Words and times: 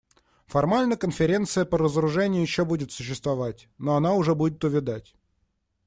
Формально 0.47 0.97
Конференция 0.97 1.63
по 1.63 1.77
разоружению 1.77 2.41
еще 2.41 2.65
будет 2.65 2.91
существовать, 2.91 3.69
но 3.77 3.95
она 3.95 4.15
уже 4.15 4.33
будет 4.33 4.63
увядать. 4.63 5.13